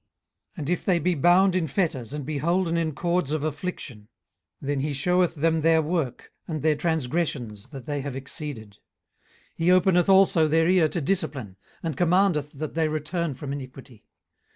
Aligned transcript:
18:036:008 0.57 0.57
And 0.57 0.69
if 0.71 0.83
they 0.85 0.97
be 0.97 1.13
bound 1.13 1.55
in 1.55 1.67
fetters, 1.67 2.11
and 2.11 2.25
be 2.25 2.39
holden 2.39 2.75
in 2.75 2.95
cords 2.95 3.31
of 3.31 3.43
affliction; 3.43 4.07
18:036:009 4.63 4.67
Then 4.67 4.79
he 4.79 4.93
sheweth 4.93 5.35
them 5.35 5.61
their 5.61 5.81
work, 5.83 6.33
and 6.47 6.63
their 6.63 6.75
transgressions 6.75 7.69
that 7.69 7.85
they 7.85 8.01
have 8.01 8.15
exceeded. 8.15 8.71
18:036:010 8.71 8.77
He 9.57 9.71
openeth 9.71 10.09
also 10.09 10.47
their 10.47 10.67
ear 10.67 10.89
to 10.89 11.01
discipline, 11.01 11.55
and 11.83 11.95
commandeth 11.95 12.53
that 12.53 12.73
they 12.73 12.87
return 12.87 13.35
from 13.35 13.53
iniquity. 13.53 14.03